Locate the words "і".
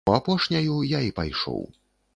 1.11-1.15